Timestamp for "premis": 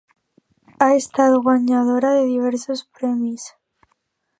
2.99-3.51